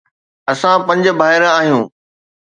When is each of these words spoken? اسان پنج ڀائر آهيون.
اسان 0.51 0.77
پنج 0.87 1.03
ڀائر 1.19 1.43
آهيون. 1.57 1.83